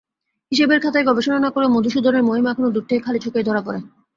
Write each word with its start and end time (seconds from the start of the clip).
হিসেবের 0.51 0.79
খাতার 0.79 1.03
গবেষণা 1.05 1.39
না 1.39 1.49
করেও 1.49 1.73
মধুসূদনের 1.75 2.23
মহিমা 2.23 2.51
এখন 2.51 2.65
দূর 2.71 2.85
থেকে 2.89 3.01
খালি-চোখেই 3.01 3.47
ধরা 3.47 3.61
পড়ে। 3.61 3.79